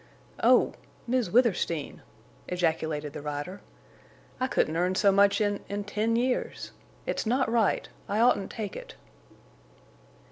"Oh... 0.41 0.73
Miss 1.05 1.29
Withersteen!" 1.29 2.01
ejaculated 2.47 3.13
the 3.13 3.21
rider. 3.21 3.61
"I 4.39 4.47
couldn't 4.47 4.75
earn 4.75 4.95
so 4.95 5.11
much 5.11 5.39
in—in 5.39 5.83
ten 5.83 6.15
years. 6.15 6.71
It's 7.05 7.27
not 7.27 7.51
right—I 7.51 8.19
oughtn't 8.19 8.49
take 8.49 8.75
it." 8.75 8.95